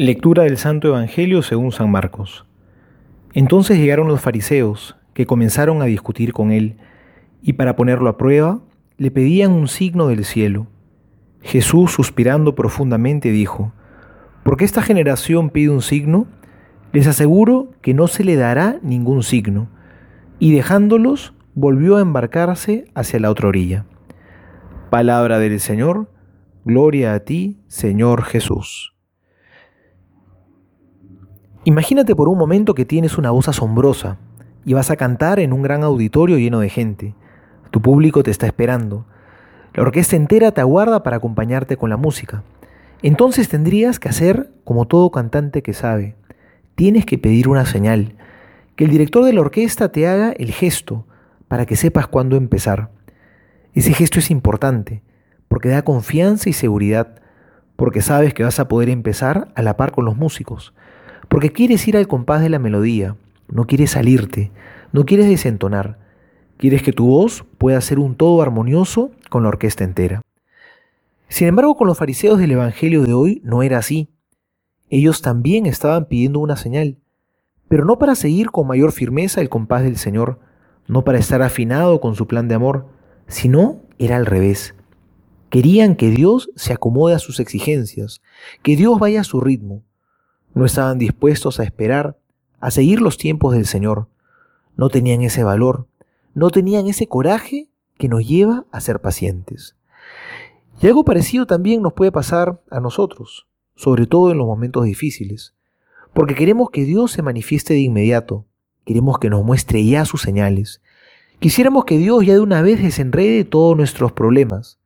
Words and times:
Lectura 0.00 0.44
del 0.44 0.58
Santo 0.58 0.86
Evangelio 0.86 1.42
según 1.42 1.72
San 1.72 1.90
Marcos. 1.90 2.46
Entonces 3.32 3.78
llegaron 3.78 4.06
los 4.06 4.20
fariseos, 4.20 4.96
que 5.12 5.26
comenzaron 5.26 5.82
a 5.82 5.86
discutir 5.86 6.32
con 6.32 6.52
él, 6.52 6.76
y 7.42 7.54
para 7.54 7.74
ponerlo 7.74 8.08
a 8.08 8.16
prueba, 8.16 8.60
le 8.96 9.10
pedían 9.10 9.50
un 9.50 9.66
signo 9.66 10.06
del 10.06 10.24
cielo. 10.24 10.68
Jesús, 11.42 11.90
suspirando 11.90 12.54
profundamente, 12.54 13.32
dijo, 13.32 13.72
¿Por 14.44 14.56
qué 14.56 14.64
esta 14.64 14.82
generación 14.82 15.50
pide 15.50 15.70
un 15.70 15.82
signo? 15.82 16.28
Les 16.92 17.08
aseguro 17.08 17.72
que 17.82 17.92
no 17.92 18.06
se 18.06 18.22
le 18.22 18.36
dará 18.36 18.78
ningún 18.84 19.24
signo. 19.24 19.68
Y 20.38 20.52
dejándolos, 20.52 21.34
volvió 21.56 21.96
a 21.96 22.02
embarcarse 22.02 22.84
hacia 22.94 23.18
la 23.18 23.32
otra 23.32 23.48
orilla. 23.48 23.84
Palabra 24.90 25.40
del 25.40 25.58
Señor, 25.58 26.08
gloria 26.64 27.14
a 27.14 27.18
ti, 27.24 27.58
Señor 27.66 28.22
Jesús. 28.22 28.94
Imagínate 31.68 32.16
por 32.16 32.30
un 32.30 32.38
momento 32.38 32.74
que 32.74 32.86
tienes 32.86 33.18
una 33.18 33.30
voz 33.30 33.46
asombrosa 33.46 34.16
y 34.64 34.72
vas 34.72 34.90
a 34.90 34.96
cantar 34.96 35.38
en 35.38 35.52
un 35.52 35.60
gran 35.60 35.84
auditorio 35.84 36.38
lleno 36.38 36.60
de 36.60 36.70
gente. 36.70 37.14
Tu 37.70 37.82
público 37.82 38.22
te 38.22 38.30
está 38.30 38.46
esperando. 38.46 39.04
La 39.74 39.82
orquesta 39.82 40.16
entera 40.16 40.52
te 40.52 40.62
aguarda 40.62 41.02
para 41.02 41.18
acompañarte 41.18 41.76
con 41.76 41.90
la 41.90 41.98
música. 41.98 42.42
Entonces 43.02 43.50
tendrías 43.50 44.00
que 44.00 44.08
hacer 44.08 44.50
como 44.64 44.86
todo 44.86 45.10
cantante 45.10 45.62
que 45.62 45.74
sabe. 45.74 46.16
Tienes 46.74 47.04
que 47.04 47.18
pedir 47.18 47.48
una 47.50 47.66
señal, 47.66 48.14
que 48.74 48.84
el 48.84 48.90
director 48.90 49.22
de 49.22 49.34
la 49.34 49.42
orquesta 49.42 49.92
te 49.92 50.08
haga 50.08 50.32
el 50.32 50.52
gesto 50.52 51.04
para 51.48 51.66
que 51.66 51.76
sepas 51.76 52.06
cuándo 52.06 52.36
empezar. 52.36 52.88
Ese 53.74 53.92
gesto 53.92 54.20
es 54.20 54.30
importante 54.30 55.02
porque 55.48 55.68
da 55.68 55.82
confianza 55.82 56.48
y 56.48 56.54
seguridad, 56.54 57.20
porque 57.76 58.00
sabes 58.00 58.32
que 58.32 58.42
vas 58.42 58.58
a 58.58 58.68
poder 58.68 58.88
empezar 58.88 59.52
a 59.54 59.60
la 59.60 59.76
par 59.76 59.92
con 59.92 60.06
los 60.06 60.16
músicos 60.16 60.72
porque 61.28 61.52
quieres 61.52 61.86
ir 61.86 61.96
al 61.96 62.08
compás 62.08 62.42
de 62.42 62.48
la 62.48 62.58
melodía, 62.58 63.16
no 63.48 63.66
quieres 63.66 63.92
salirte, 63.92 64.50
no 64.92 65.04
quieres 65.04 65.28
desentonar, 65.28 65.98
quieres 66.56 66.82
que 66.82 66.92
tu 66.92 67.06
voz 67.06 67.44
pueda 67.58 67.80
ser 67.80 67.98
un 67.98 68.14
todo 68.14 68.42
armonioso 68.42 69.10
con 69.30 69.42
la 69.42 69.48
orquesta 69.48 69.84
entera. 69.84 70.22
Sin 71.28 71.48
embargo, 71.48 71.76
con 71.76 71.86
los 71.86 71.98
fariseos 71.98 72.38
del 72.38 72.52
Evangelio 72.52 73.02
de 73.02 73.12
hoy 73.12 73.40
no 73.44 73.62
era 73.62 73.78
así. 73.78 74.08
Ellos 74.88 75.20
también 75.20 75.66
estaban 75.66 76.06
pidiendo 76.06 76.40
una 76.40 76.56
señal, 76.56 76.96
pero 77.68 77.84
no 77.84 77.98
para 77.98 78.14
seguir 78.14 78.50
con 78.50 78.66
mayor 78.66 78.92
firmeza 78.92 79.42
el 79.42 79.50
compás 79.50 79.82
del 79.82 79.98
Señor, 79.98 80.40
no 80.86 81.04
para 81.04 81.18
estar 81.18 81.42
afinado 81.42 82.00
con 82.00 82.14
su 82.14 82.26
plan 82.26 82.48
de 82.48 82.54
amor, 82.54 82.86
sino 83.26 83.82
era 83.98 84.16
al 84.16 84.24
revés. 84.24 84.74
Querían 85.50 85.96
que 85.96 86.10
Dios 86.10 86.50
se 86.56 86.72
acomode 86.72 87.14
a 87.14 87.18
sus 87.18 87.40
exigencias, 87.40 88.22
que 88.62 88.76
Dios 88.76 88.98
vaya 88.98 89.20
a 89.20 89.24
su 89.24 89.40
ritmo, 89.40 89.82
no 90.58 90.66
estaban 90.66 90.98
dispuestos 90.98 91.60
a 91.60 91.62
esperar, 91.62 92.18
a 92.58 92.72
seguir 92.72 93.00
los 93.00 93.16
tiempos 93.16 93.54
del 93.54 93.64
Señor. 93.64 94.08
No 94.76 94.88
tenían 94.88 95.22
ese 95.22 95.44
valor, 95.44 95.86
no 96.34 96.50
tenían 96.50 96.88
ese 96.88 97.06
coraje 97.06 97.68
que 97.96 98.08
nos 98.08 98.26
lleva 98.26 98.66
a 98.72 98.80
ser 98.80 99.00
pacientes. 99.00 99.76
Y 100.82 100.88
algo 100.88 101.04
parecido 101.04 101.46
también 101.46 101.80
nos 101.80 101.92
puede 101.92 102.10
pasar 102.10 102.60
a 102.70 102.80
nosotros, 102.80 103.46
sobre 103.76 104.06
todo 104.06 104.32
en 104.32 104.38
los 104.38 104.48
momentos 104.48 104.84
difíciles, 104.84 105.54
porque 106.12 106.34
queremos 106.34 106.70
que 106.70 106.84
Dios 106.84 107.12
se 107.12 107.22
manifieste 107.22 107.74
de 107.74 107.80
inmediato, 107.80 108.44
queremos 108.84 109.18
que 109.20 109.30
nos 109.30 109.44
muestre 109.44 109.84
ya 109.84 110.04
sus 110.04 110.22
señales, 110.22 110.80
quisiéramos 111.38 111.84
que 111.84 111.98
Dios 111.98 112.26
ya 112.26 112.34
de 112.34 112.40
una 112.40 112.62
vez 112.62 112.82
desenrede 112.82 113.44
todos 113.44 113.76
nuestros 113.76 114.10
problemas, 114.10 114.80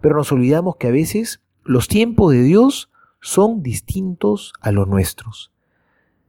pero 0.00 0.16
nos 0.16 0.32
olvidamos 0.32 0.76
que 0.76 0.88
a 0.88 0.92
veces 0.92 1.42
los 1.62 1.88
tiempos 1.88 2.32
de 2.32 2.42
Dios 2.42 2.90
son 3.24 3.62
distintos 3.62 4.52
a 4.60 4.70
los 4.70 4.86
nuestros. 4.86 5.50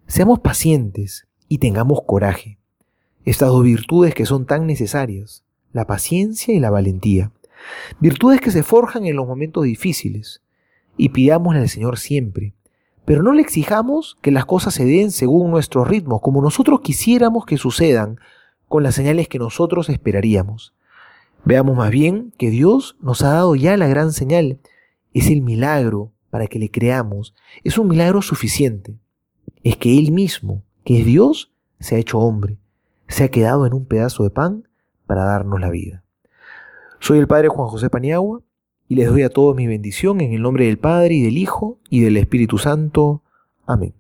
Seamos 0.08 0.40
pacientes 0.40 1.28
y 1.50 1.58
tengamos 1.58 2.04
coraje. 2.08 2.58
Estas 3.26 3.50
dos 3.50 3.66
virtudes 3.66 4.16
que 4.16 4.26
son 4.26 4.46
tan 4.46 4.66
necesarias, 4.66 5.44
la 5.74 5.88
paciencia 5.88 6.56
y 6.56 6.60
la 6.62 6.70
valentía. 6.70 7.34
Virtudes 8.00 8.40
que 8.40 8.50
se 8.50 8.64
forjan 8.64 9.06
en 9.06 9.18
los 9.18 9.28
momentos 9.28 9.66
difíciles. 9.66 10.42
Y 10.96 11.10
pidámosle 11.10 11.60
al 11.60 11.70
Señor 11.70 12.00
siempre. 12.00 12.54
Pero 13.04 13.24
no 13.24 13.34
le 13.34 13.42
exijamos 13.42 14.18
que 14.22 14.32
las 14.32 14.46
cosas 14.46 14.74
se 14.74 14.86
den 14.86 15.12
según 15.12 15.52
nuestros 15.52 15.90
ritmos, 15.90 16.22
como 16.22 16.42
nosotros 16.42 16.80
quisiéramos 16.80 17.46
que 17.46 17.58
sucedan, 17.58 18.22
con 18.70 18.84
las 18.84 18.96
señales 18.96 19.28
que 19.28 19.38
nosotros 19.38 19.90
esperaríamos. 19.90 20.74
Veamos 21.44 21.76
más 21.76 21.92
bien 21.92 22.32
que 22.38 22.50
Dios 22.50 22.96
nos 23.02 23.22
ha 23.22 23.32
dado 23.32 23.54
ya 23.56 23.76
la 23.76 23.88
gran 23.88 24.14
señal. 24.14 24.60
Es 25.14 25.28
el 25.28 25.42
milagro 25.42 26.14
para 26.36 26.48
que 26.48 26.60
le 26.60 26.70
creamos 26.70 27.34
es 27.64 27.78
un 27.78 27.88
milagro 27.88 28.22
suficiente. 28.22 29.00
Es 29.64 29.78
que 29.78 29.98
Él 29.98 30.12
mismo, 30.12 30.64
que 30.84 31.00
es 31.00 31.06
Dios, 31.06 31.54
se 31.80 31.96
ha 31.96 31.98
hecho 31.98 32.20
hombre, 32.20 32.58
se 33.08 33.24
ha 33.24 33.30
quedado 33.30 33.66
en 33.66 33.74
un 33.74 33.86
pedazo 33.86 34.24
de 34.24 34.32
pan 34.32 34.68
para 35.08 35.24
darnos 35.24 35.62
la 35.62 35.70
vida. 35.70 36.04
Soy 37.00 37.20
el 37.20 37.28
Padre 37.28 37.48
Juan 37.48 37.70
José 37.70 37.90
Paniagua 37.90 38.42
y 38.90 38.96
les 38.96 39.08
doy 39.08 39.24
a 39.24 39.30
todos 39.30 39.56
mi 39.56 39.66
bendición 39.66 40.20
en 40.20 40.34
el 40.34 40.42
nombre 40.42 40.66
del 40.66 40.78
Padre 40.78 41.14
y 41.14 41.22
del 41.22 41.38
Hijo 41.38 41.80
y 41.90 42.02
del 42.02 42.18
Espíritu 42.18 42.58
Santo. 42.58 43.24
Amén. 43.66 43.94